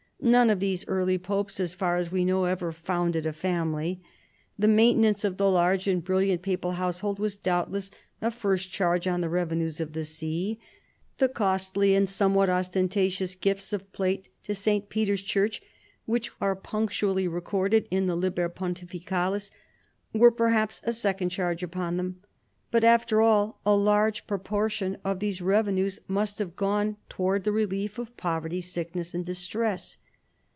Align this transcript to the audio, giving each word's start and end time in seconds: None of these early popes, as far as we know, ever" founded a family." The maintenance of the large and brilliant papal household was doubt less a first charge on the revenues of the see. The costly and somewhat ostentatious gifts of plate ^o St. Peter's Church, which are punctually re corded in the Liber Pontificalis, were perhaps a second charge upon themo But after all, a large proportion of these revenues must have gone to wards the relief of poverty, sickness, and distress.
None 0.23 0.51
of 0.51 0.59
these 0.59 0.87
early 0.87 1.17
popes, 1.17 1.59
as 1.59 1.73
far 1.73 1.97
as 1.97 2.11
we 2.11 2.23
know, 2.23 2.45
ever" 2.45 2.71
founded 2.71 3.25
a 3.25 3.33
family." 3.33 4.03
The 4.55 4.67
maintenance 4.67 5.23
of 5.23 5.37
the 5.37 5.49
large 5.49 5.87
and 5.87 6.03
brilliant 6.03 6.43
papal 6.43 6.73
household 6.73 7.17
was 7.17 7.35
doubt 7.35 7.71
less 7.71 7.89
a 8.21 8.29
first 8.29 8.71
charge 8.71 9.07
on 9.07 9.21
the 9.21 9.29
revenues 9.29 9.79
of 9.81 9.93
the 9.93 10.03
see. 10.05 10.59
The 11.17 11.27
costly 11.27 11.95
and 11.95 12.07
somewhat 12.07 12.51
ostentatious 12.51 13.33
gifts 13.33 13.73
of 13.73 13.91
plate 13.93 14.29
^o 14.47 14.55
St. 14.55 14.89
Peter's 14.89 15.23
Church, 15.23 15.59
which 16.05 16.29
are 16.39 16.55
punctually 16.55 17.27
re 17.27 17.41
corded 17.41 17.87
in 17.89 18.05
the 18.05 18.15
Liber 18.15 18.47
Pontificalis, 18.47 19.49
were 20.13 20.29
perhaps 20.29 20.81
a 20.83 20.93
second 20.93 21.29
charge 21.29 21.63
upon 21.63 21.97
themo 21.97 22.13
But 22.69 22.83
after 22.83 23.21
all, 23.23 23.59
a 23.65 23.73
large 23.75 24.27
proportion 24.27 24.99
of 25.03 25.17
these 25.17 25.41
revenues 25.41 25.99
must 26.07 26.37
have 26.37 26.55
gone 26.55 26.97
to 27.09 27.21
wards 27.23 27.43
the 27.45 27.51
relief 27.51 27.97
of 27.97 28.15
poverty, 28.17 28.61
sickness, 28.61 29.15
and 29.15 29.25
distress. 29.25 29.97